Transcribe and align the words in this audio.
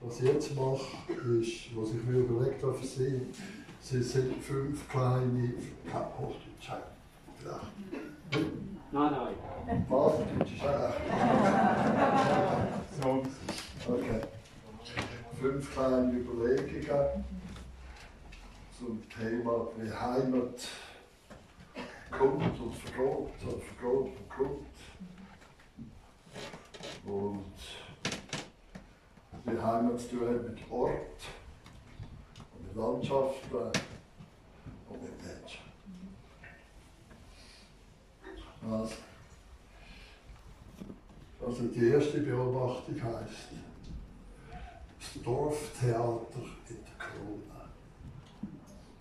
Was 0.00 0.20
ich 0.20 0.26
jetzt 0.26 0.54
mache, 0.54 1.12
ist, 1.40 1.74
was 1.74 1.90
ich 1.90 2.02
mir 2.04 2.18
überlegt 2.18 2.62
habe 2.62 2.74
für 2.74 2.86
Sie, 2.86 3.22
Sie 3.80 4.02
sind 4.02 4.42
fünf 4.42 4.88
kleine, 4.88 5.54
kein 5.90 6.06
Hochdeutsch, 6.18 6.70
vielleicht. 7.36 7.72
Nein, 8.92 9.12
nein. 9.12 9.86
Hochdeutsch 9.88 10.52
ist 10.54 10.62
echt. 10.62 10.96
Okay. 13.88 14.20
Fünf 15.40 15.72
kleine 15.72 16.12
Überlegungen 16.12 17.24
zum 18.78 19.02
Thema, 19.08 19.68
wie 19.76 19.90
Heimat 19.90 20.68
kommt 22.10 22.60
und 22.60 22.74
vergeht, 22.74 23.28
und 23.42 23.62
vergeht 23.62 24.18
und 24.18 24.28
kommt. 24.28 24.66
Und 27.06 27.54
hat 29.46 30.42
mit 30.48 30.70
Ort 30.70 31.20
und 32.54 32.66
mit 32.66 32.76
Landschaften 32.76 33.56
und 34.88 35.02
mit 35.02 35.12
Menschen. 35.22 35.60
Also, 38.68 38.94
also 41.46 41.62
die 41.68 41.88
erste 41.88 42.20
Beobachtung 42.20 42.96
heißt 42.96 43.52
das 44.98 45.22
Dorftheater 45.22 46.42
in 46.68 46.76
der 46.84 46.98
Krone. 46.98 47.42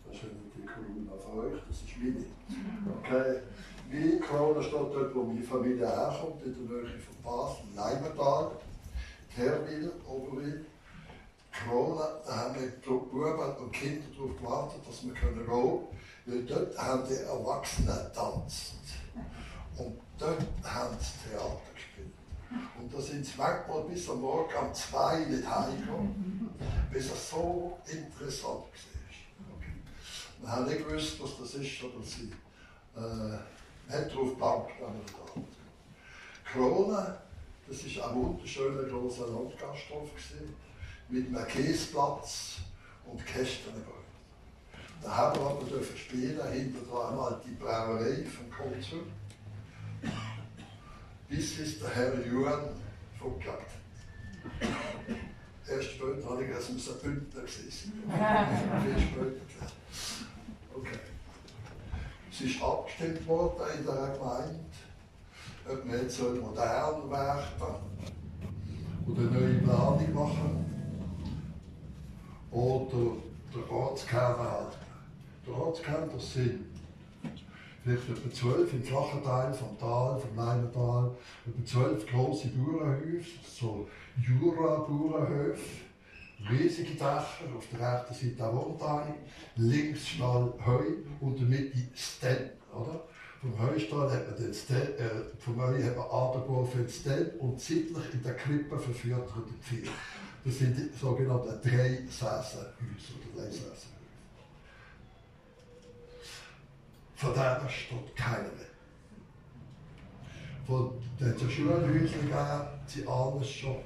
Das 0.06 0.16
ist 0.16 0.24
die 0.56 0.66
Krone 0.66 1.20
von 1.20 1.40
euch, 1.40 1.60
das 1.68 1.78
ist 1.78 1.98
meine. 1.98 2.26
Okay. 3.00 3.42
Wie 3.90 4.20
Krone 4.20 4.62
steht 4.62 4.74
dort, 4.74 5.16
wo 5.16 5.24
meine 5.24 5.42
Familie 5.42 5.88
herkommt, 5.88 6.44
in 6.44 6.68
der 6.68 6.78
Nähe 6.84 7.00
von 7.00 7.16
Basel, 7.24 7.66
Leimental, 7.76 8.52
Terwil, 9.36 9.92
Oberwil. 10.08 10.66
Krone, 11.52 12.22
da 12.26 12.36
haben 12.36 12.56
die 12.56 12.88
Buben 12.88 13.56
und 13.58 13.72
Kinder 13.72 14.06
darauf 14.14 14.38
gewartet, 14.38 14.82
dass 14.88 15.06
wir 15.06 15.14
gehen 15.14 15.46
können. 15.46 15.88
Weil 16.26 16.44
dort 16.44 16.78
haben 16.78 17.04
die 17.08 17.14
Erwachsenen 17.14 17.96
getanzt. 17.96 18.74
Und 19.78 19.98
dort 20.18 20.42
haben 20.64 20.98
sie 21.00 21.30
Theater 21.30 21.62
gespielt. 21.74 22.14
Und 22.80 22.94
da 22.94 23.02
sind 23.02 23.26
sie 23.26 23.38
manchmal 23.38 23.84
bis 23.84 24.10
am 24.10 24.22
Morgen 24.22 24.54
um 24.56 24.74
zwei 24.74 25.20
nicht 25.26 25.48
heimgekommen, 25.48 26.50
bis 26.92 27.06
es 27.06 27.30
so 27.30 27.78
interessant 27.86 28.44
war. 28.44 29.56
Okay. 29.56 29.74
Wir 30.42 30.52
haben 30.52 30.66
nicht 30.66 30.88
gewusst, 30.88 31.22
was 31.22 31.38
das 31.40 31.54
ist, 31.56 31.84
aber 31.84 32.04
sie 32.04 32.32
äh, 32.96 33.94
hat 33.94 34.12
darauf 34.12 34.30
gebankt, 34.30 34.72
wenn 34.80 34.94
wir 34.94 35.06
da 35.06 35.42
Krone, 36.52 37.18
das 37.68 37.98
war 37.98 38.10
ein 38.10 38.16
wunderschöner 38.16 38.84
großer 38.84 39.28
Landgasthof 39.28 40.10
mit 41.10 41.28
einem 41.28 41.48
Käseplatz 41.48 42.58
und 43.06 43.26
Kästenbäumen. 43.26 44.06
Da 45.02 45.16
haben 45.16 45.40
wir 45.40 45.48
aber 45.48 45.64
dürfen 45.66 45.98
spielen, 45.98 46.40
hinter 46.52 46.86
dran 46.90 47.10
einmal 47.10 47.42
die 47.46 47.52
Brauerei 47.52 48.24
von 48.26 48.50
Konzert 48.50 49.06
bis 51.28 51.60
es 51.60 51.80
der 51.80 51.90
Herr 51.90 52.26
Johann 52.26 52.70
vorgeklagt 53.20 53.72
hat. 53.72 55.18
Erst 55.68 55.92
später 55.92 56.30
habe 56.30 56.46
ich 56.46 56.52
es 56.52 56.70
muss 56.70 56.90
ein 56.90 57.00
Bündner 57.02 57.42
gewesen 57.42 57.94
Viel 58.84 59.02
später. 59.02 59.74
Okay. 60.76 61.00
Es 62.32 62.42
ist 62.42 62.62
abgestimmt 62.62 63.26
worden 63.28 63.80
in 63.80 63.86
der 63.86 64.16
Gemeinde, 64.18 64.60
ob 65.68 65.86
wir 65.90 66.02
jetzt 66.02 66.20
modern 66.22 67.10
werden 67.10 67.76
oder 69.08 69.22
neue 69.22 69.56
Planung 69.56 70.14
machen 70.14 70.66
oder 72.52 73.18
der 73.54 73.72
Ortskern 73.72 74.38
halten. 74.38 74.78
Der 75.46 75.54
Ortskern, 75.54 76.10
das 76.14 76.34
sind 76.34 76.66
vielleicht 77.84 78.10
etwa 78.10 78.32
zwölf 78.34 78.74
im 78.74 78.84
flachen 78.84 79.24
Teil 79.24 79.54
vom 79.54 79.78
Tal, 79.78 80.20
vom 80.20 80.36
Leimental, 80.36 81.12
etwa 81.48 81.66
zwölf 81.66 82.08
große 82.08 82.50
Bauernhöfe, 82.50 83.40
so 83.48 83.88
Jura-Bauernhöfe, 84.18 85.62
riesige 86.50 86.94
Dächer, 86.94 87.46
auf 87.56 87.68
der 87.72 87.94
rechten 87.94 88.14
Seite 88.14 88.50
ein 88.50 88.56
Wohnteil, 88.56 89.16
links 89.56 90.08
Stall 90.08 90.54
Heu 90.66 90.84
und 91.22 91.40
in 91.40 91.50
der 91.50 91.60
Mitte 91.60 91.78
Stell, 91.94 92.54
oder? 92.74 93.04
Vom 93.46 93.60
Heustall 93.60 94.12
hat 94.12 94.28
man 94.28 94.44
den 94.44 94.54
Stell, 94.56 94.96
äh, 94.98 95.40
vom 95.40 95.62
Heu 95.62 95.84
hat 95.84 95.96
man 95.96 96.06
runtergeworfen 96.08 96.82
den 96.82 96.90
Stell 96.90 97.36
und 97.38 97.62
seitlich 97.62 98.14
in 98.14 98.24
der 98.24 98.34
Krippe 98.34 98.80
verführt 98.80 99.30
die 99.38 99.64
Pferde. 99.64 99.96
Das 100.44 100.58
sind 100.58 100.76
die 100.76 100.98
sogenannten 100.98 101.62
Dreisäsenhäuser 101.62 102.66
oder 102.66 103.44
Dreisäsenhäuser. 103.44 103.88
Von 107.14 107.34
denen 107.36 107.70
steht 107.70 108.16
keiner 108.16 108.40
mehr. 108.40 108.74
Von 110.66 110.94
den 111.20 111.50
Schulhäusern 111.50 112.22
gegeben, 112.22 112.68
sie 112.88 113.08
ahnen 113.08 113.42
es 113.42 113.50
schon. 113.52 113.78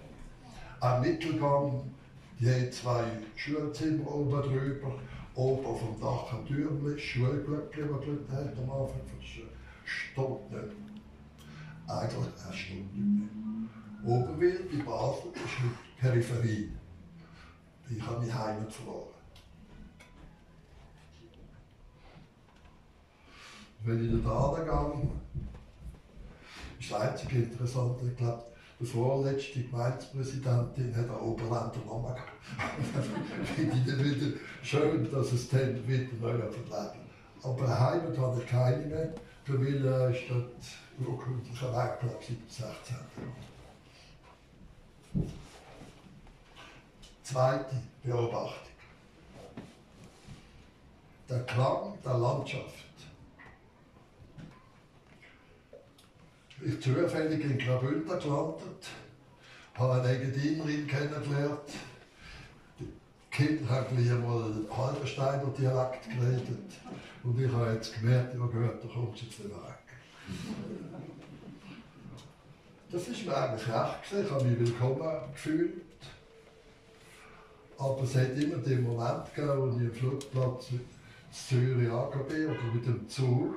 Am 0.79 1.01
Mittelgang, 1.01 1.93
die 2.39 2.49
haben 2.49 2.71
zwei 2.71 3.03
Schulzimmer 3.35 4.09
oben 4.09 4.41
drüber, 4.41 4.93
oben 5.35 5.77
vom 5.77 5.99
Dach 5.99 6.33
ein 6.33 6.45
Türmchen, 6.45 6.97
Schulglöckchen, 6.97 7.89
das 7.89 8.05
dort 8.29 8.57
am 8.57 8.71
Anfang 8.71 9.01
von 9.05 9.19
der 9.19 9.25
Schule, 9.25 9.48
nicht. 10.51 10.75
Eigentlich 11.87 12.59
steht 12.59 12.95
nicht 12.95 12.95
mehr. 12.95 14.15
Oberwil 14.15 14.69
bei 14.71 14.83
Basel 14.83 15.31
ist 15.33 15.63
mit 15.63 15.97
Peripherie. 15.99 16.71
Ich 17.89 18.01
habe 18.01 18.19
meine 18.19 18.37
Heimat 18.37 18.71
verloren. 18.71 19.19
wenn 23.83 24.17
ich 24.17 24.23
da 24.23 24.53
gegangen 24.57 25.09
ist 26.79 26.91
das 26.91 27.01
einzige 27.01 27.43
Interessante, 27.43 28.05
ich 28.07 28.15
glaube, 28.15 28.43
der 28.79 28.87
vorletzte 28.87 29.63
Gemeindepräsidentin 29.63 30.95
hat 30.95 31.09
eine 31.09 31.19
Oberländer 31.19 31.81
Mama 31.85 32.13
gehabt. 32.13 32.31
finde 33.55 33.75
ich 33.75 33.85
dann 33.85 34.05
wieder 34.05 34.37
schön, 34.61 35.11
dass 35.11 35.33
es 35.33 35.49
dann 35.49 35.85
wieder 35.85 36.07
neu 36.21 36.37
verleben. 36.37 36.99
Aber 37.43 37.79
Heimat 37.79 38.17
habe 38.17 38.41
ich 38.41 38.47
keine 38.47 38.85
mehr. 38.85 39.13
Für 39.49 39.57
mich 39.57 39.77
ist 39.77 40.29
das 40.29 41.07
urkundlicher 41.07 41.73
Werkplatz 41.73 42.27
seit 42.27 42.67
16. 42.85 42.97
Zweite 47.23 47.81
Beobachtung. 48.03 48.67
Der 51.27 51.39
Klang 51.45 51.97
der 52.05 52.13
Landschaft 52.13 52.85
Ich 56.63 56.79
zufällig 56.79 57.43
in 57.43 57.57
Graubünden 57.57 58.19
gelandet, 58.19 58.87
habe 59.73 59.93
eine 59.93 60.09
Engadinerin 60.09 60.85
kennengelernt. 60.85 61.71
Kinder 63.39 63.69
haben 63.69 63.97
einmal 63.97 64.53
Halbersteiner 64.69 65.45
Dialekt 65.57 66.09
geredet. 66.09 66.73
Und 67.23 67.39
ich 67.39 67.49
habe 67.49 67.71
jetzt 67.71 67.93
gemerkt, 67.97 68.33
ja 68.33 68.45
gehört, 68.45 68.83
da 68.83 68.87
kommt 68.89 69.17
sie 69.17 69.27
jetzt 69.27 69.39
nicht 69.39 69.49
weg. 69.49 69.79
Das 72.91 73.07
ist 73.07 73.25
mir 73.25 73.37
eigentlich 73.37 73.67
recht 73.69 74.09
gewesen. 74.09 74.25
Ich 74.25 74.31
habe 74.31 74.43
mich 74.43 74.59
willkommen 74.59 75.31
gefühlt. 75.31 75.81
Aber 77.77 78.03
es 78.03 78.15
hat 78.15 78.37
immer 78.37 78.57
den 78.57 78.83
Moment 78.83 79.33
gegeben, 79.33 79.57
wo 79.57 79.79
ich 79.79 79.87
am 79.87 79.93
Flugplatz 79.93 80.71
in 80.71 80.81
Zürich 81.31 81.89
angekommen 81.89 82.27
bin 82.27 82.45
oder 82.47 82.73
mit 82.73 82.85
dem 82.85 83.07
Zug 83.07 83.55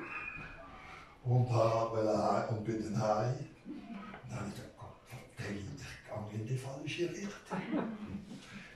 und, 1.25 1.51
habe, 1.51 2.47
und 2.51 2.63
bin 2.63 2.83
dann 2.83 3.01
heim. 3.01 3.35
Dann 4.29 4.39
habe 4.39 4.47
ich 4.47 4.55
gedacht, 4.55 4.77
Gott, 4.77 4.95
verdammt, 5.09 5.81
ich 5.81 6.31
gehe 6.31 6.39
in 6.39 6.47
die 6.47 6.57
falsche 6.57 7.09
Richtung. 7.09 7.27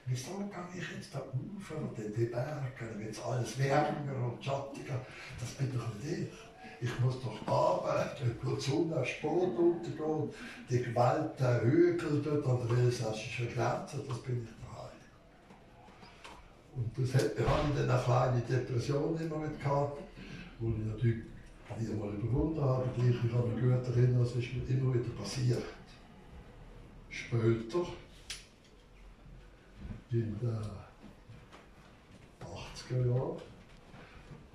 Wieso 0.09 0.37
gehe 0.37 0.81
ich 0.81 0.95
jetzt 0.95 1.13
da 1.13 1.19
und 1.19 1.99
in 1.99 2.13
die 2.13 2.25
Berge, 2.25 2.97
wird 2.97 3.25
alles 3.25 3.59
wärmer 3.59 4.31
und 4.31 4.43
schattiger. 4.43 5.05
Das 5.37 5.49
bin 5.51 5.71
doch 5.73 5.93
nicht 5.95 6.29
ich. 6.29 6.47
Ich 6.79 6.99
muss 6.99 7.15
doch 7.21 7.45
arbeiten, 7.47 8.37
wo 8.41 8.55
die 8.55 8.61
Sonne 8.61 9.05
Sport 9.05 9.57
untergeht, 9.57 10.35
die 10.69 10.83
gewaltigen 10.83 11.61
Hügel 11.61 12.21
dort 12.23 12.45
an 12.45 12.67
der 12.67 12.77
elsassischen 12.77 13.53
Grenze, 13.53 14.03
das 14.07 14.19
bin 14.19 14.43
ich 14.43 14.49
daheim. 14.63 14.91
Und 16.75 16.91
das 16.97 17.13
habe 17.15 17.31
ich 17.35 17.43
dann 17.43 17.89
eine 17.89 18.03
kleine 18.03 18.41
Depression 18.41 19.19
immer 19.19 19.39
mit 19.39 19.59
gehabt, 19.59 20.01
wo 20.59 20.69
ich 20.69 20.85
natürlich 20.85 21.23
die 21.79 21.83
ich 21.83 21.91
einmal 21.91 22.13
überwunden 22.13 22.61
habe, 22.61 22.89
gleich, 22.95 23.15
ich 23.25 23.33
habe 23.33 23.49
mich 23.49 23.61
gut 23.61 23.95
erinnert, 23.95 24.25
es 24.25 24.35
ist 24.35 24.53
mir 24.53 24.63
immer 24.69 24.93
wieder 24.93 25.09
passiert. 25.17 25.63
Später, 27.09 27.85
in 30.11 30.39
den 30.39 30.57
80er 32.41 33.05
Jahren, 33.07 33.41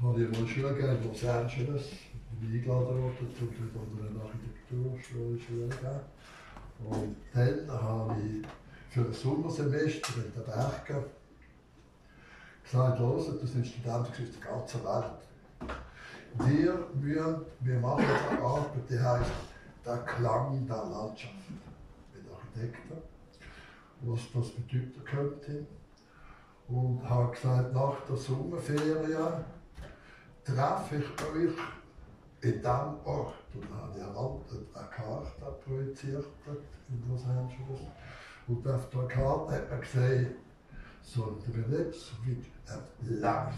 habe 0.01 0.23
ich 0.23 0.31
mal 0.31 0.49
Schule 0.49 0.75
gegeben 0.75 1.03
in 1.03 1.09
Los 1.09 1.25
Angeles, 1.25 1.91
bin 2.41 2.53
eingeladen 2.53 3.03
worden, 3.03 3.17
an 3.75 4.09
einer 4.09 4.25
Architekturschule 4.25 5.39
Schule 5.39 5.69
gegeben. 5.69 6.01
Und 6.85 7.17
dann 7.35 7.83
habe 7.83 8.17
ich 8.21 8.47
für 8.93 9.03
ein 9.03 9.13
Sommersemester 9.13 10.13
in 10.17 10.33
den 10.33 10.45
Bergen 10.45 11.05
gesagt, 12.65 12.99
los, 12.99 13.27
das 13.41 13.53
sind 13.53 13.67
Studenten 13.67 14.09
aus 14.09 14.17
der 14.17 14.51
ganzen 14.51 14.85
Welt. 14.85 15.23
Wir, 16.35 16.89
wir, 16.95 17.47
wir 17.61 17.79
machen 17.79 18.05
eine 18.05 18.41
Arbeit, 18.41 18.89
die 18.89 18.99
heißt 18.99 19.31
der 19.85 19.99
Klang 19.99 20.67
der 20.67 20.77
Landschaft 20.77 21.35
mit 22.15 22.25
Architekten, 22.33 23.12
was 24.03 24.21
das 24.33 24.51
bedeuten 24.51 25.05
könnte. 25.05 25.67
Und 26.69 27.03
habe 27.09 27.33
gesagt, 27.33 27.75
nach 27.75 27.97
der 28.09 28.17
Sommerferien 28.17 29.45
treffe 30.45 30.97
ich 30.97 31.27
euch 31.27 31.59
in 32.41 32.53
diesem 32.53 32.97
Ort. 33.05 33.35
Und 33.55 33.65
dann 33.71 33.79
habe 33.79 34.41
ich 34.47 34.53
eine, 34.53 34.89
Karte 34.89 35.31
projiziert 35.65 36.25
in 36.89 37.11
Los 37.11 37.25
Angeles. 37.27 37.81
Und 38.49 38.67
auf 38.67 38.89
der 38.91 39.09
Karte 39.09 39.53
hat 39.53 39.71
man 39.71 39.81
gesehen, 39.81 40.35
so 41.03 41.39
ein 41.47 41.71
Netz 41.71 42.13
wie 42.25 42.37
ein 42.71 43.21
Laus. 43.21 43.55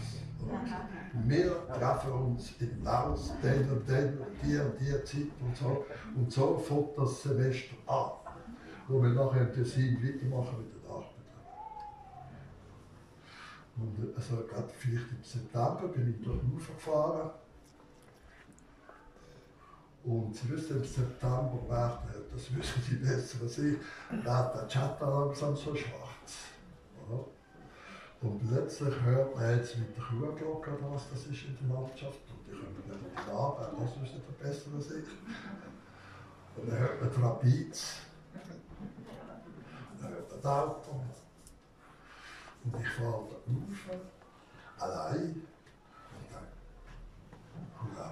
Wir 1.25 1.67
treffen 1.67 2.11
uns 2.11 2.53
in 2.59 2.83
Laus, 2.83 3.33
den 3.41 3.69
und 3.69 3.87
den 3.87 4.17
die 4.43 4.57
und 4.57 4.79
die 4.79 5.03
Zeit 5.03 5.31
und 5.41 5.55
so. 5.55 5.85
Und 6.15 6.31
so 6.31 6.57
fängt 6.57 6.97
das 6.97 7.23
Semester 7.23 7.75
an. 7.87 8.24
Wo 8.87 9.01
wir 9.01 9.09
nachher 9.09 9.41
im 9.41 9.53
Tessin 9.53 9.97
weitermachen 9.97 10.57
mit 10.59 10.73
den 10.75 10.89
Arbeiten. 10.89 11.15
Und 13.77 14.15
also 14.15 14.45
gerade 14.47 14.69
vielleicht 14.77 15.11
im 15.11 15.23
September 15.23 15.87
bin 15.87 16.15
ich 16.17 16.25
dort 16.25 16.41
gefahren. 16.67 17.31
Und 20.03 20.35
Sie 20.35 20.49
wissen, 20.51 20.77
im 20.77 20.83
September 20.83 21.59
werden, 21.67 21.97
das 22.31 22.55
wissen 22.55 22.81
Sie 22.87 22.95
besser 22.97 23.39
als 23.41 23.57
ich, 23.57 23.73
wird 24.11 24.25
der 24.25 24.67
Chatter 24.67 25.09
langsam 25.09 25.55
so 25.55 25.75
schwarz. 25.75 26.51
Oder? 27.07 27.25
Und 28.21 28.47
plötzlich 28.47 29.01
hört 29.01 29.35
man 29.35 29.57
jetzt 29.57 29.77
mit 29.79 29.97
der 29.97 30.03
Kuhglocke, 30.03 30.77
was 30.81 31.09
das 31.09 31.25
ist 31.25 31.45
in 31.45 31.57
der 31.59 31.75
Landschaft. 31.75 32.19
Und 32.29 32.47
die 32.47 32.51
kommen 32.51 32.75
die 32.85 33.31
Arbeit, 33.31 33.73
das 33.73 34.01
wissen 34.01 34.21
Sie 34.21 34.43
besser 34.43 34.69
als 34.75 34.91
ich. 34.91 35.05
Und 36.55 36.69
dann 36.69 36.79
hört 36.79 37.01
man 37.01 37.11
Trapiz. 37.11 38.04
Das 40.45 40.53
Auto. 40.53 40.91
Und 42.63 42.79
ich 42.79 42.87
da 42.99 43.03
rauf, 43.03 43.29
allein. 44.77 45.41
Und 47.81 47.97
dann. 47.97 48.11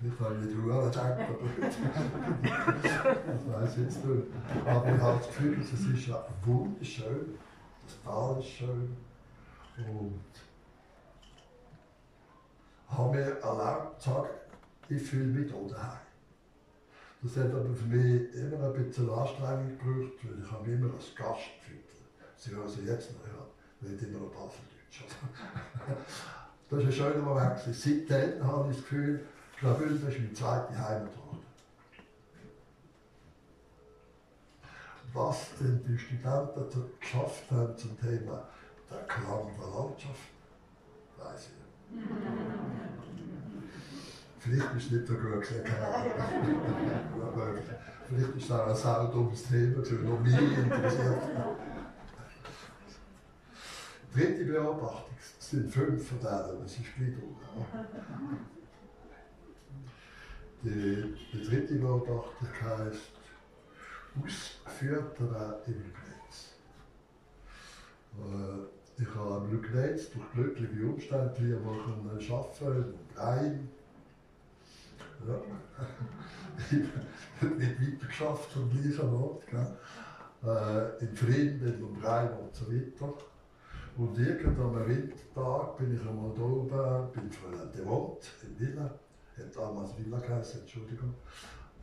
Nicht, 0.00 0.20
weil 0.20 0.44
ich 0.44 0.48
die 0.48 0.58
Uhr 0.58 0.90
denke, 0.90 1.26
aber 1.26 1.48
das 3.26 3.52
weiß 3.52 3.76
ich 3.76 3.82
jetzt 3.84 4.04
nicht. 4.04 4.26
Aber 4.64 4.94
ich 4.94 5.00
habe 5.00 5.18
das 5.18 5.26
Gefühl, 5.26 5.60
es 5.60 5.72
ist 5.72 6.06
ja 6.06 6.24
wunderschön 6.44 7.38
das 7.84 8.02
Tal 8.04 8.38
ist 8.38 8.48
schön. 8.48 8.96
Und 9.76 10.22
habe 12.88 13.16
mir 13.16 13.40
erlaubt 13.40 14.00
zu 14.00 14.10
sagen, 14.10 14.28
ich 14.88 15.02
fühle 15.02 15.26
mich 15.26 15.52
hier 15.52 15.68
daheim. 15.68 16.09
Das 17.22 17.36
hat 17.36 17.52
aber 17.52 17.74
für 17.74 17.86
mich 17.86 18.34
immer 18.34 18.72
ein 18.72 18.84
bisschen 18.84 19.10
Anstrengung 19.10 19.78
gebraucht, 19.78 20.18
weil 20.22 20.42
ich 20.42 20.50
habe 20.50 20.70
immer 20.70 20.94
als 20.94 21.14
Gast 21.14 21.50
gefühlt. 21.60 21.84
Sie 22.36 22.50
hören 22.52 22.68
sie 22.68 22.82
jetzt 22.82 23.12
noch, 23.12 23.26
ja, 23.26 23.88
nicht 23.88 24.02
immer 24.02 24.20
noch 24.20 24.30
Baseldeutsch. 24.30 25.04
das 26.70 26.78
ist 26.80 26.86
ein 26.86 26.92
schöner 26.92 27.22
Moment. 27.22 27.58
Seitdem 27.58 28.46
habe 28.46 28.70
ich 28.70 28.76
das 28.76 28.86
Gefühl, 28.86 29.20
Graubünden 29.60 30.08
ist 30.08 30.18
meine 30.18 30.32
zweite 30.32 30.78
Heimat 30.78 31.12
geworden. 31.12 31.30
was 35.12 35.48
denn 35.58 35.82
die 35.86 35.98
Studenten 35.98 36.90
geschafft 37.00 37.50
haben 37.50 37.76
zum 37.76 37.98
Thema 38.00 38.44
der 38.90 38.98
Klang 39.06 39.50
der 39.58 39.66
Landschaft, 39.66 40.30
weiß 41.18 41.48
ich 41.48 41.96
nicht. 41.96 42.06
Vielleicht 44.40 44.74
ist 44.74 44.90
nicht 44.90 45.06
gut 45.06 45.40
gesehen, 45.40 45.64
aber 47.22 47.54
vielleicht 48.08 48.36
ist 48.36 48.52
auch 48.52 48.66
ein 48.68 48.74
sau 48.74 49.06
dummes 49.08 49.44
Thema, 49.44 49.80
das 49.80 49.90
noch 49.90 50.20
mich 50.20 50.34
interessiert. 50.34 51.22
Dritte 54.14 54.44
Beobachtung, 54.46 55.16
sind 55.38 55.70
fünf 55.70 56.08
von 56.08 56.20
denen, 56.20 56.62
das 56.62 56.72
ist 56.72 56.98
wieder. 56.98 57.22
Die, 60.62 61.14
die 61.32 61.44
dritte 61.44 61.74
Beobachtung 61.74 62.48
heißt, 62.62 63.12
ausgeführt 64.16 65.20
im 65.66 65.74
Lugneitz. 65.74 66.54
Äh, 68.18 69.02
ich 69.02 69.14
habe 69.14 69.34
am 69.34 69.52
Lugneitz 69.52 70.10
durch 70.10 70.32
glückliche 70.32 70.86
Umstände 70.86 71.34
vier 71.36 71.64
Wochen 71.64 72.08
arbeiten 72.30 72.94
Rhein. 73.16 73.68
Ja. 75.26 75.40
ich 76.70 77.42
habe 77.42 77.54
nicht 77.54 77.80
weiter 77.80 78.06
geschafft 78.06 78.50
am 78.56 78.70
gleichen 78.70 79.14
Ort. 79.14 79.44
Äh, 80.42 81.04
in 81.04 81.14
Frieden, 81.14 81.80
im 81.80 82.02
Rhein 82.02 82.30
und 82.38 82.54
so 82.54 82.66
weiter. 82.72 83.12
Und 83.96 84.18
irgendwann 84.18 84.76
am 84.76 84.88
Wintertag 84.88 85.76
bin 85.76 85.94
ich 85.94 86.00
einmal 86.00 86.32
da 86.34 86.42
oben, 86.42 87.12
bin 87.12 87.30
von 87.30 87.52
der 87.52 87.86
Wohnt 87.86 88.22
in 88.42 88.58
Villa, 88.58 88.84
hat 88.84 89.54
damals 89.56 89.98
Villa 89.98 90.18
geheißen, 90.18 90.62
Entschuldigung. 90.62 91.14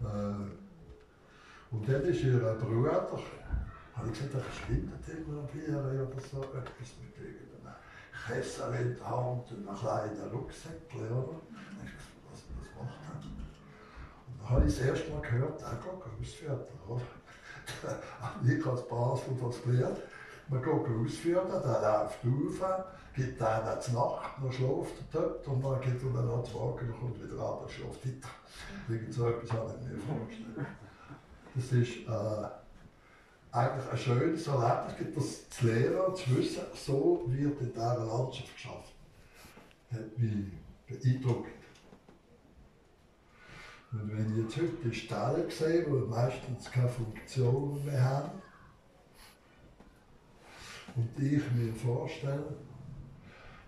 Äh, 0.01 1.75
und 1.75 1.87
dann 1.87 2.01
ist 2.03 2.23
ihr 2.23 2.39
Bruder, 2.39 3.07
habe 3.93 4.07
ich 4.07 4.13
gesagt, 4.13 4.33
er 4.33 4.39
verschwindet 4.39 5.05
Vier 5.05 5.77
oder 5.77 6.21
so, 6.21 6.41
etwas 6.41 6.95
mit 7.01 7.15
irgendeinem 7.17 7.75
Kessel 8.25 8.73
in 8.73 8.95
der 8.95 9.09
Hand 9.09 9.51
und 9.51 9.67
einem 9.67 9.77
kleinen 9.77 10.31
Rucksäckchen, 10.31 11.11
oder? 11.11 11.41
Was, 12.79 12.93
was 13.07 13.25
macht 13.25 13.25
er? 13.25 14.27
Und 14.27 14.39
dann 14.39 14.49
habe 14.49 14.67
ich 14.67 14.77
das 14.77 14.85
erste 14.85 15.11
Mal 15.11 15.21
gehört, 15.21 15.61
er 15.61 15.75
geht 15.75 16.21
ausführen, 16.21 16.59
oder? 16.87 17.01
ich 18.47 18.65
als 18.65 18.87
Basel 18.87 19.37
das 19.41 19.63
gelernt. 19.63 19.97
Man 20.49 20.61
geht 20.61 20.71
ausführen, 20.71 21.47
der 21.49 21.59
läuft 21.59 22.61
auf, 22.61 22.85
gibt 23.13 23.41
einen 23.41 23.81
zur 23.81 23.93
Nacht, 23.93 24.31
dann 24.41 24.51
schläft 24.51 24.93
er 25.13 25.21
dort 25.21 25.47
und 25.47 25.61
dann 25.63 25.81
geht 25.81 26.01
er 26.01 26.21
dann 26.21 26.45
zu 26.45 26.53
Wagen 26.53 26.93
und 26.93 26.99
kommt 26.99 27.23
wieder 27.23 27.41
ab 27.41 27.61
und 27.63 27.71
schläft 27.71 28.05
weiter. 28.05 28.33
Irgend 28.87 29.13
so 29.13 29.27
etwas 29.27 29.51
habe 29.51 29.75
ich 29.81 29.87
mir 29.89 29.97
vorgestellt. 29.97 30.67
Das 31.55 31.71
ist 31.71 32.07
äh, 32.07 33.57
eigentlich 33.57 33.91
ein 33.91 33.97
schönes 33.97 34.47
Erlebnis, 34.47 35.15
das 35.15 35.49
zu 35.49 35.65
lernen, 35.65 36.15
zu 36.15 36.37
wissen, 36.37 36.61
so 36.73 37.23
wird 37.27 37.59
in 37.59 37.73
dieser 37.73 38.05
Landschaft 38.05 38.53
geschaffen. 38.53 38.93
Hat 39.91 40.17
mich 40.17 40.51
beeindruckt. 40.87 41.56
Und 43.99 44.15
wenn 44.15 44.43
jetzt 44.43 44.57
heute 44.57 44.75
die 44.83 44.93
Stellen 44.93 45.49
sehe, 45.49 45.83
die 45.83 45.89
meistens 45.89 46.71
keine 46.71 46.89
Funktion 46.89 47.83
mehr 47.85 48.03
haben, 48.03 48.41
und 50.95 51.09
ich 51.23 51.43
mir 51.51 51.73
vorstelle, 51.73 52.55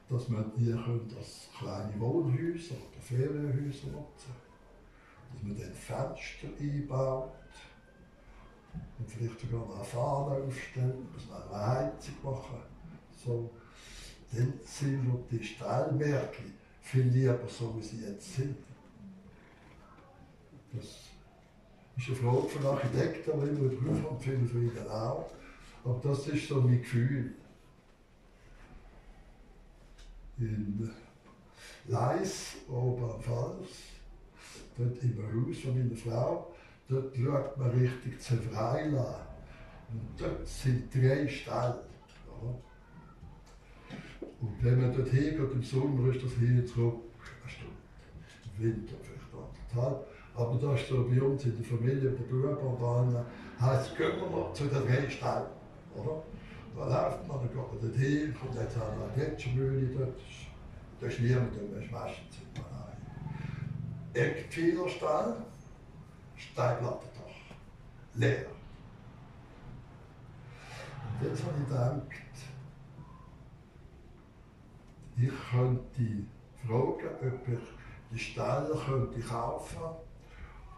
dass 0.09 0.29
man 0.29 0.51
die 0.57 0.73
als 0.73 1.49
kleine 1.57 1.99
Wohnhäuser 1.99 2.75
oder 2.75 3.01
Ferienhäuser 3.01 3.87
nutzen 3.87 4.33
dass 5.31 5.43
man 5.43 5.57
dann 5.57 5.73
Fenster 5.73 6.47
einbaut, 6.59 7.31
und 8.97 9.09
vielleicht 9.09 9.39
sogar 9.39 9.65
noch 9.65 9.75
eine 9.75 9.83
Fahne 9.83 10.43
aufstellen, 10.43 11.07
muss 11.13 11.27
man 11.27 11.41
eine 11.43 11.67
Heizung 11.67 12.15
machen. 12.23 12.59
So. 13.23 13.49
Dann 14.31 14.53
sind 14.63 15.23
die 15.31 15.43
Stahlwerke 15.43 16.43
viel 16.81 17.03
lieber 17.03 17.47
so, 17.47 17.75
wie 17.77 17.81
sie 17.81 18.05
jetzt 18.05 18.35
sind. 18.35 18.57
Das 20.73 20.85
ist 21.97 22.07
eine 22.07 22.15
Frage 22.15 22.47
von 22.47 22.65
Architekten, 22.65 23.31
die 23.41 23.47
immer 23.49 23.69
drauf 23.69 24.11
haben, 24.11 24.19
viele 24.19 24.61
ihnen 24.61 24.87
auch. 24.89 25.31
Aber 25.83 25.99
das 26.03 26.27
ist 26.27 26.47
so 26.47 26.61
mein 26.61 26.81
Gefühl. 26.81 27.33
In 30.37 30.89
Leis, 31.87 32.55
oben 32.69 33.03
am 33.03 33.21
Fals, 33.21 33.67
dort 34.77 35.03
im 35.03 35.17
Haus 35.17 35.57
von 35.57 35.77
meiner 35.77 35.95
Frau, 35.95 36.53
dort 36.87 37.15
schaut 37.17 37.57
man 37.57 37.71
richtig 37.71 38.21
zu 38.21 38.37
Freiland. 38.37 39.27
Und 39.91 40.21
dort 40.21 40.47
sind 40.47 40.93
drei 40.93 41.27
Ställe. 41.27 41.83
Ja. 42.27 42.55
Und 44.41 44.63
wenn 44.63 44.81
man 44.81 44.95
dort 44.95 45.09
hingeht 45.09 45.51
im 45.51 45.63
Sommer, 45.63 46.13
ist 46.13 46.23
das 46.23 46.31
hier 46.39 46.65
zurück 46.65 47.01
eine 47.41 47.51
Stunde. 47.51 47.75
Im 48.57 48.63
Winter 48.63 48.95
vielleicht 49.01 49.33
anderthalb. 49.33 50.07
Aber 50.39 50.55
das 50.55 50.79
ist 50.79 50.87
so 50.87 51.03
bei 51.03 51.21
uns 51.21 51.43
in 51.43 51.57
der 51.57 51.65
Familie, 51.65 52.11
der 52.11 52.23
Buben 52.23 52.55
und 52.55 52.81
allen, 52.81 53.25
heisst, 53.59 53.97
gehen 53.97 54.13
wir 54.21 54.29
noch 54.29 54.53
zu 54.53 54.67
den. 54.67 54.83
Oder? 54.83 56.23
Da 56.77 56.85
läuft 56.85 57.27
man, 57.27 57.39
dann 57.39 57.47
geht 57.49 57.57
man 57.57 57.81
dort 57.81 57.95
hin, 57.95 58.33
kommt 58.39 58.55
jetzt 58.55 58.77
an 58.77 58.83
eine 58.93 59.11
Gletschermühle 59.15 59.87
dort. 59.87 60.21
Da 61.01 61.07
ist 61.07 61.19
niemand, 61.19 61.51
da 61.55 61.79
ist 61.81 61.91
meistens 61.91 62.37
ein 62.55 64.21
Eckpfeilerstall. 64.21 65.35
Steinplattendach. 66.37 67.35
Leer. 68.15 68.45
jetzt 71.21 71.43
habe 71.43 71.53
ich 71.59 71.67
gedacht, 71.67 72.01
ich 75.17 75.31
könnte 75.51 76.25
fragen, 76.65 77.09
ob 77.27 78.15
ich 78.15 78.33
die 78.33 78.39
könnte 78.39 79.19
kaufen 79.19 80.08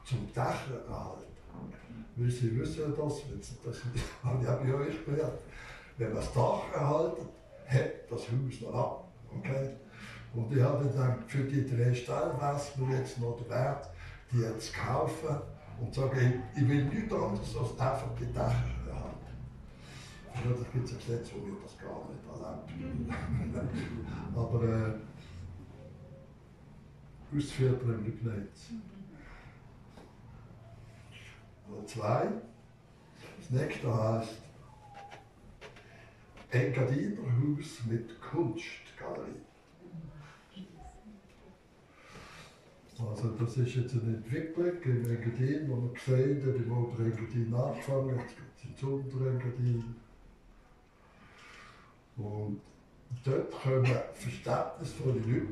zum 0.06 0.28
Dächer 0.28 0.86
erhalten. 0.88 1.32
Weil 2.16 2.30
Sie 2.30 2.60
wissen 2.60 2.82
ja 2.82 2.88
das, 2.88 3.22
wenn 3.30 3.42
Sie 3.42 3.56
das 3.64 3.78
habe 4.24 4.68
ich 4.68 4.74
euch 4.74 5.06
gelernt. 5.06 5.40
Wenn 5.98 6.10
man 6.10 6.18
das 6.18 6.34
Dach 6.34 6.64
erhalten, 6.74 7.28
hat 7.68 8.10
das 8.10 8.22
Haus 8.22 8.62
noch 8.62 8.74
ab. 8.74 9.08
Okay? 9.38 9.70
Und 10.34 10.56
ich 10.56 10.62
habe 10.62 10.88
gedacht, 10.88 11.20
für 11.28 11.44
die 11.44 11.66
drei 11.66 11.92
wäre 11.92 12.56
es 12.56 12.78
mir 12.78 12.98
jetzt 12.98 13.20
noch 13.20 13.38
der 13.38 13.50
Wert, 13.50 13.90
die 14.32 14.40
jetzt 14.40 14.68
zu 14.68 14.74
kaufen 14.74 15.36
und 15.80 15.94
zu 15.94 16.02
sagen, 16.02 16.44
ich 16.56 16.68
will 16.68 16.86
nichts 16.86 17.14
anderes 17.14 17.58
als 17.58 17.80
einfach 17.80 18.16
die 18.20 18.26
Dächer 18.26 18.66
erhalten. 18.88 19.22
Natürlich 20.34 20.72
gibt 20.72 20.86
es 20.86 20.92
ein 20.94 21.00
Gesetz, 21.00 21.32
wo 21.34 21.46
wir 21.46 21.56
das 21.62 21.78
gar 21.78 22.08
nicht 22.10 22.26
erlaubt. 22.32 22.70
Aber 24.36 24.64
äh, 24.64 24.94
ausführt 27.38 27.82
er 27.84 27.98
nicht. 27.98 28.22
Nummer 31.72 31.88
zwei. 31.88 32.28
Das 33.40 33.50
nächste 33.50 33.94
heißt 33.94 34.36
Engadiner 36.52 37.22
Haus 37.22 37.80
mit 37.90 38.22
Kunstgalerie. 38.22 39.42
Also 43.00 43.30
das 43.30 43.58
ist 43.58 43.76
jetzt 43.76 43.94
eine 43.94 44.18
Entwicklung 44.18 44.82
im 44.84 45.10
Engadin, 45.10 45.70
wo 45.70 45.76
man 45.78 45.94
gesehen 45.94 46.46
hat, 46.46 46.56
im 46.56 46.72
oberen 46.72 47.12
Engadin 47.12 47.54
angefangen, 47.54 48.20
jetzt 48.20 48.36
gibt 48.36 48.58
es 48.58 48.64
ins 48.66 48.84
untere. 48.84 49.40
Und 52.18 52.62
dort 53.24 53.52
kommen 53.52 53.86
verständnisvolle 54.14 55.20
Leute 55.20 55.48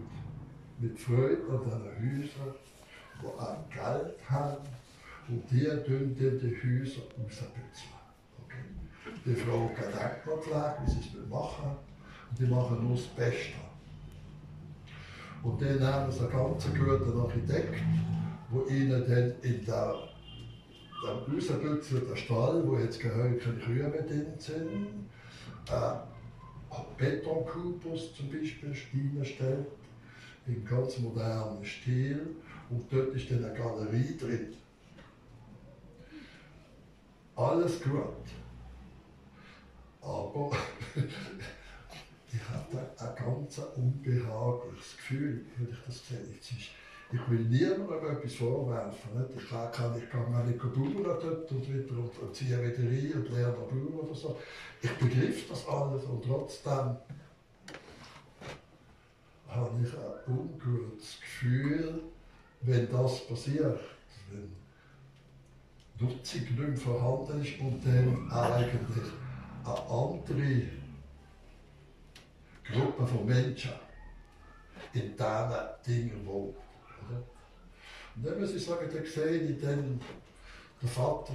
mit 0.80 1.00
Freude 1.00 1.42
an 1.50 1.64
diesen 1.64 2.22
Häusern, 2.22 2.56
die 3.22 3.26
auch 3.26 3.70
Geld 3.70 4.30
haben 4.30 4.58
und 5.30 5.44
die 5.52 5.66
tun 5.66 6.16
dann 6.20 6.40
die 6.40 6.56
Häuser 6.56 7.02
rausputzen. 7.18 7.90
Okay. 8.44 8.64
Die 9.26 9.36
fragen 9.36 9.76
Denkmalpflege, 9.76 10.76
wie 10.86 10.92
sie 10.92 11.00
es 11.00 11.30
machen 11.30 11.78
und 12.30 12.40
die 12.40 12.46
machen 12.46 12.84
nur 12.84 12.96
das 12.96 13.06
Beste. 13.08 13.54
Und 15.44 15.62
dann 15.62 15.80
nehmen 15.80 16.12
sie 16.12 16.20
einen 16.22 16.32
ganz 16.32 16.66
guten 16.66 17.20
Architekt, 17.20 17.76
der 18.52 18.76
ihnen 18.76 19.06
dann 19.08 19.34
in 19.42 19.66
der 19.66 19.96
dann 21.02 21.20
rausputzen, 21.34 22.02
der 22.10 22.16
Stall, 22.18 22.68
wo 22.68 22.78
jetzt 22.78 23.00
keine 23.00 23.38
Kühe 23.38 23.90
drin 23.90 24.26
sind, 24.38 24.88
äh, 25.72 25.94
Betonkubus 26.98 28.16
zum 28.16 28.30
Beispiel 28.30 28.76
stellt, 29.24 29.68
in 30.46 30.66
ganz 30.66 30.98
modernen 31.00 31.64
Stil. 31.64 32.36
Und 32.70 32.92
dort 32.92 33.16
ist 33.16 33.32
dann 33.32 33.46
eine 33.46 33.54
Galerie 33.54 34.18
drin 34.18 34.54
alles 37.40 37.82
gut. 37.82 38.26
Aber 40.02 40.52
ich 42.32 42.50
hatte 42.50 42.90
ein 42.98 43.16
ganz 43.16 43.58
unbehagliches 43.76 44.98
Gefühl, 44.98 45.46
wenn 45.58 45.70
ich 45.70 45.80
das 45.86 46.08
sehe. 46.08 46.70
Ich 47.12 47.30
will 47.30 47.40
niemandem 47.40 48.18
etwas 48.18 48.36
vorwerfen. 48.36 49.18
Nicht? 49.18 49.42
Ich 49.42 49.50
kann, 49.50 49.72
kann, 49.72 49.98
ich 49.98 50.10
kann 50.10 50.32
bauen 50.32 51.04
dort 51.04 51.52
und 51.52 51.74
wieder 51.74 51.98
und, 51.98 52.20
und 52.20 52.36
ziehe 52.36 52.58
wieder 52.58 52.78
rein 52.78 53.14
und 53.16 53.30
lerne 53.32 53.54
bauen 53.54 54.00
oder 54.00 54.14
so. 54.14 54.38
Ich 54.82 54.92
begriff 54.98 55.50
das 55.50 55.68
alles 55.68 56.04
und 56.04 56.24
trotzdem 56.24 56.98
habe 59.48 59.84
ich 59.84 59.94
ein 59.94 60.34
ungutes 60.34 61.20
Gefühl, 61.20 62.04
wenn 62.62 62.92
das 62.92 63.28
passiert. 63.28 63.80
Wenn 64.30 64.56
Nutzung 66.00 66.42
nicht 66.42 66.58
mehr 66.58 66.78
vorhanden 66.78 67.42
ist 67.44 67.60
und 67.60 67.86
dann 67.86 68.32
eigentlich 68.32 69.12
eine 69.66 69.80
andere 69.90 70.64
Gruppe 72.64 73.08
von 73.08 73.26
Menschen 73.26 73.72
in 74.94 75.16
diesen 75.16 75.54
Dingen 75.86 76.26
wohnt. 76.26 76.56
Und 78.16 78.26
dann 78.26 78.40
muss 78.40 78.54
ich 78.54 78.64
sagen, 78.64 78.90
dann 78.94 79.06
sehe 79.06 79.42
ich 79.42 79.62
dann 79.62 80.00
den 80.82 80.90
Vater 80.90 81.34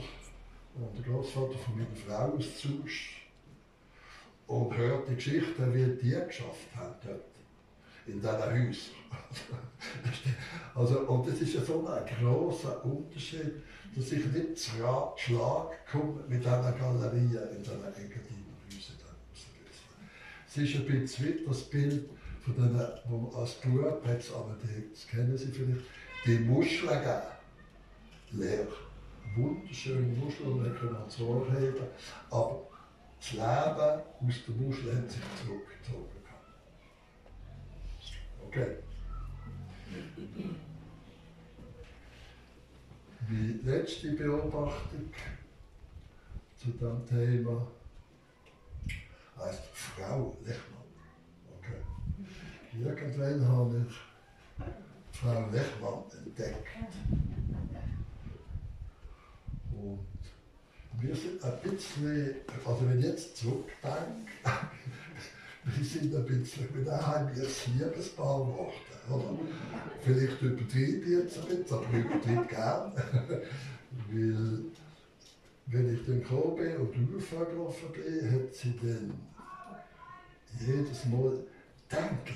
und 0.74 0.96
den 0.96 1.04
Großvater 1.04 1.58
von 1.58 1.76
meiner 1.76 1.96
Frau 1.96 2.36
aus 2.36 2.58
Zusch 2.58 3.28
und 4.46 4.76
höre 4.76 5.04
die 5.06 5.14
Geschichte, 5.14 5.74
wie 5.74 5.96
die 6.02 6.10
geschafft 6.10 6.74
haben 6.74 6.94
dort 7.04 7.20
in 8.06 8.20
diesen 8.20 8.30
Häusern. 8.30 8.74
also, 10.74 10.98
und 11.00 11.26
das 11.26 11.40
ist 11.40 11.54
ja 11.54 11.62
so 11.62 11.86
ein 11.86 12.04
großer 12.06 12.84
Unterschied 12.84 13.62
dass 13.96 14.12
ich 14.12 14.26
nicht 14.26 14.58
zu 14.58 14.70
Schlag 15.16 15.86
komme 15.90 16.24
mit 16.28 16.40
dieser 16.40 16.72
Galerie 16.72 17.18
in 17.18 17.62
diesen 17.62 17.84
Engadiner 17.84 18.54
Häusern. 18.66 18.96
Es 20.46 20.56
ist 20.56 20.74
ein 20.76 20.86
bisschen 20.86 21.26
wie 21.26 21.44
das 21.46 21.62
Bild 21.64 22.08
von 22.44 22.54
denen, 22.56 22.88
wo 23.08 23.18
man 23.18 23.34
als 23.34 23.60
geschaut 23.60 24.06
hat, 24.06 24.34
aber 24.34 24.56
die, 24.62 24.90
das 24.90 25.06
kennen 25.06 25.36
Sie 25.36 25.50
vielleicht, 25.50 25.84
die 26.26 26.38
Muscheln 26.38 26.88
geben. 26.88 27.22
Leer. 28.32 28.66
Wunderschöne 29.36 30.06
Muscheln, 30.16 30.62
die 30.62 30.78
können 30.78 30.96
ans 30.96 31.20
Ohr 31.20 31.46
heben. 31.52 31.86
Aber 32.30 32.68
das 33.18 33.32
Leben 33.32 33.42
aus 33.46 34.34
der 34.46 34.54
Muschel 34.56 34.96
hat 34.96 35.10
sich 35.10 35.22
zurückgezogen. 35.42 36.14
Okay. 38.46 38.76
Die 43.30 43.60
letzte 43.64 44.12
Beobachtung 44.12 45.10
zu 46.56 46.70
diesem 46.70 47.06
Thema 47.06 47.66
heißt 49.38 49.62
Frau 49.72 50.36
Lechmann. 50.44 50.84
Okay. 51.58 51.80
Irgendwann 52.78 53.48
habe 53.48 53.86
ich 53.88 55.18
Frau 55.18 55.48
Lechmann 55.50 56.04
entdeckt. 56.24 56.66
Und 59.72 60.06
wir 61.00 61.16
sind 61.16 61.42
ein 61.42 61.58
bisschen, 61.62 62.34
also 62.64 62.88
wenn 62.88 62.98
ich 62.98 63.04
jetzt 63.06 63.36
zurückdenke, 63.38 64.32
wir 65.64 65.84
sind 65.84 66.14
ein 66.14 66.24
bisschen 66.26 66.68
mit 66.74 66.88
einem 66.88 67.28
Liebespaar 67.34 68.40
geworden. 68.40 68.72
Oder? 69.10 69.38
Vielleicht 70.02 70.42
übertreibe 70.42 71.04
ich 71.04 71.08
jetzt 71.08 71.38
ein 71.38 71.56
bisschen, 71.56 71.76
aber 71.76 71.86
ich 71.92 72.04
übertreibe 72.04 72.46
gern. 72.46 72.92
Weil, 74.10 74.64
wenn 75.66 75.94
ich 75.94 76.04
dann 76.04 76.22
gekommen 76.22 76.56
bin 76.56 76.76
und 76.76 77.16
aufgelaufen 77.16 77.92
bin, 77.92 78.32
hat 78.32 78.54
sie 78.54 78.74
dann 78.82 79.14
jedes 80.60 81.04
Mal, 81.06 81.44
danke, 81.88 82.34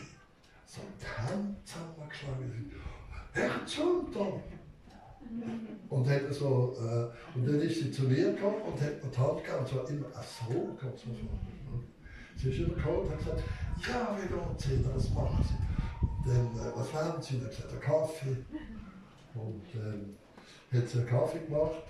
so 0.64 0.80
die 1.00 1.06
Hand 1.06 1.56
zusammengeschlagen. 1.66 2.72
Herr 3.32 3.66
Zunter! 3.66 4.40
Und, 5.90 6.08
hat 6.08 6.32
so, 6.32 6.74
äh, 6.80 7.36
und 7.36 7.46
dann 7.46 7.60
ist 7.60 7.80
sie 7.80 7.90
zu 7.90 8.02
mir 8.04 8.32
gekommen 8.32 8.62
und 8.62 8.80
hat 8.80 9.04
mir 9.04 9.10
die 9.10 9.18
Hand 9.18 9.44
gegeben. 9.44 9.58
Und 9.58 9.68
zwar 9.68 9.90
immer, 9.90 10.06
so, 10.22 10.54
kommt 10.80 10.94
es 10.96 11.06
mir 11.06 11.14
vor. 11.14 11.57
Immer 12.44 12.74
gekommen 12.74 12.98
und 12.98 13.10
hat 13.10 13.18
gesagt, 13.18 13.42
ja, 13.88 14.16
geht 14.16 14.60
es 14.60 14.70
Ihnen, 14.70 14.90
was 14.94 15.10
machen 15.10 15.44
Sie? 15.44 16.28
Dann, 16.28 16.46
äh, 16.46 16.72
was 16.76 16.92
haben 16.92 17.20
Sie? 17.20 17.40
Dann 17.40 17.48
gesagt, 17.48 17.72
einen 17.72 17.80
Kaffee. 17.80 18.36
Und 19.34 19.62
dann 19.74 20.16
ähm, 20.72 20.78
hat 20.78 20.88
sie 20.88 20.98
einen 20.98 21.06
Kaffee 21.08 21.40
gemacht, 21.40 21.82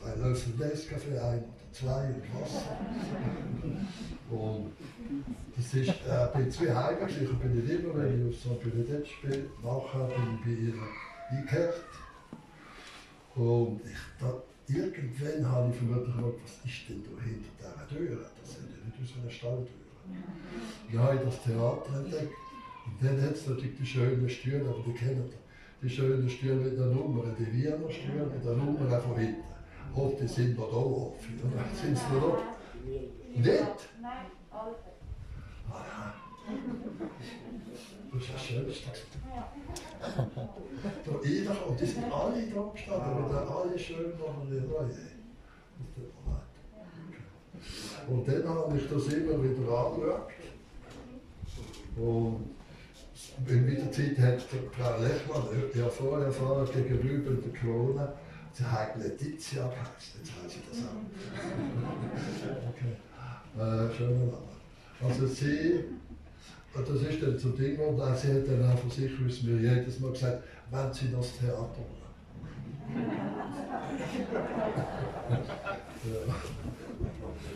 drei 0.00 0.14
Löffel 0.16 0.52
Nescafé, 0.54 1.20
ein 1.20 1.38
oder 1.38 1.72
zwei 1.72 2.06
und 2.08 2.40
Wasser. 2.40 2.76
und 4.30 4.72
das 5.56 5.74
ist 5.74 5.88
äh, 5.88 6.28
bei 6.32 6.48
zwei 6.48 6.74
Heimen. 6.74 7.08
Ich 7.08 7.38
bin 7.38 7.54
nicht 7.54 7.70
immer, 7.70 7.96
wenn 7.96 8.28
ich 8.28 8.34
auf 8.34 8.42
so 8.42 8.54
Benedett 8.54 9.06
spiele, 9.06 9.46
nachher 9.62 10.08
bin 10.08 10.34
ich 10.34 10.44
bei 10.44 10.50
ihr 10.50 10.74
eingekehrt. 11.30 11.80
Und 13.34 13.80
ich, 13.84 13.98
da, 14.20 14.34
irgendwann 14.68 15.50
habe 15.50 15.70
ich 15.70 15.76
vermutlich 15.76 16.16
gedacht, 16.16 16.34
was 16.44 16.70
ist 16.70 16.88
denn 16.88 17.04
da 17.04 17.22
hinter 17.22 17.48
dieser 17.58 17.88
Tür? 17.88 18.18
Das 18.40 18.54
sind 18.54 18.68
ja 18.70 18.84
nicht 18.84 18.98
aus 19.02 19.22
einer 19.22 19.30
Stalltür. 19.30 19.91
Habe 20.98 21.14
ich 21.16 21.22
das 21.22 21.42
Theater 21.42 21.96
entdeckt. 21.96 22.34
Und 22.84 23.02
dann 23.02 23.22
hat 23.22 23.34
es 23.34 23.46
natürlich 23.46 23.76
die 23.78 23.86
schönen 23.86 24.28
Stühle, 24.28 24.68
aber 24.68 24.82
die 24.86 24.92
kennen 24.92 25.30
die 25.82 25.90
schönen 25.90 26.28
Stühle 26.28 26.54
mit 26.54 26.78
der 26.78 26.86
Nummer, 26.86 27.24
die 27.38 27.52
Wiener 27.52 27.90
Stühle 27.90 28.26
mit 28.26 28.44
der 28.44 28.52
Nummer 28.52 29.00
von 29.00 29.16
hinten. 29.16 29.42
Und 29.94 30.20
die 30.20 30.28
sind 30.28 30.56
noch 30.56 30.70
da 30.70 30.76
offen, 30.76 31.40
oder? 31.40 31.64
Sind 31.74 31.98
sie 31.98 32.14
noch 32.14 32.36
da? 32.36 32.42
Nicht? 33.34 33.88
Nein, 34.00 34.26
alle. 34.50 34.74
Ah, 35.70 36.12
das 38.12 38.22
ist 38.22 38.34
das 38.34 38.46
Schönste. 38.46 38.90
Da 40.00 41.28
jeder, 41.28 41.66
und 41.66 41.80
die 41.80 41.86
sind 41.86 42.12
alle 42.12 42.46
da 42.46 42.70
gestanden, 42.72 43.24
mit 43.24 43.34
alle 43.34 43.78
schön 43.78 44.18
noch 44.18 44.42
in 44.44 44.50
der 44.50 44.62
Reihe. 44.62 45.12
Und 48.08 48.28
dann 48.28 48.48
habe 48.48 48.76
ich 48.76 48.88
das 48.88 49.06
immer 49.12 49.42
wieder 49.42 49.68
angeschaut. 49.70 50.28
Und 51.96 52.50
in 53.46 53.66
meiner 53.66 53.90
Zeit 53.90 54.18
hat 54.18 54.42
Frau 54.42 55.00
Lechmann 55.00 55.44
ja 55.74 55.88
vorher 55.88 56.26
erfahren 56.26 56.68
gegenüber 56.72 57.32
der 57.32 57.60
Corona, 57.60 58.12
sie 58.52 58.64
hat 58.64 58.96
Letizia 58.96 59.64
geheißen. 59.64 60.20
Jetzt 60.20 60.32
weiß 60.44 60.56
ich 60.56 60.62
das 60.68 60.78
auch. 60.86 61.02
okay. 62.70 62.94
Äh, 63.58 63.94
schöner 63.96 64.10
Name. 64.10 64.52
Also 65.02 65.26
sie, 65.26 65.84
das 66.74 66.88
ist 66.88 67.22
dann 67.22 67.38
zum 67.38 67.56
Ding, 67.56 67.78
und 67.78 67.98
sie 68.16 68.32
hat 68.32 68.48
dann 68.48 68.70
auch 68.70 68.78
von 68.78 68.90
sich 68.90 69.12
aus 69.26 69.42
mir 69.42 69.56
jedes 69.56 70.00
Mal 70.00 70.12
gesagt, 70.12 70.42
wenn 70.70 70.92
sie 70.92 71.10
das 71.10 71.38
Theater 71.38 71.68
ja. 76.04 76.34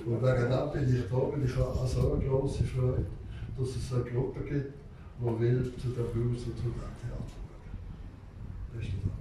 Und 0.07 0.23
wegen 0.23 0.51
dem 0.51 0.73
bin 0.73 0.97
ich 0.97 1.09
da, 1.11 1.17
weil 1.17 1.45
ich 1.45 1.57
habe 1.57 1.81
also 1.81 2.13
eine 2.13 2.25
große 2.25 2.63
Freude, 2.63 3.07
dass 3.59 3.69
es 3.71 3.93
eine 3.93 4.05
Gruppe 4.05 4.41
gibt, 4.45 4.75
die 5.19 5.41
will 5.41 5.73
zu 5.83 5.89
der 5.89 6.05
Blues 6.05 6.45
und 6.45 6.57
zu 6.57 6.63
dem 6.63 6.75
Theater 6.75 7.27
schauen. 7.27 8.79
Besten 8.79 9.01
Dank. 9.03 9.16